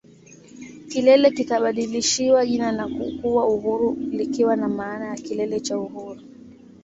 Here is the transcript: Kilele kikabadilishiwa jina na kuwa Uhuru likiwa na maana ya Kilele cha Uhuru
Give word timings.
Kilele 0.89 1.31
kikabadilishiwa 1.31 2.45
jina 2.45 2.71
na 2.71 2.89
kuwa 3.21 3.47
Uhuru 3.47 3.97
likiwa 4.11 4.55
na 4.55 4.69
maana 4.69 5.07
ya 5.07 5.15
Kilele 5.15 5.59
cha 5.59 5.79
Uhuru 5.79 6.21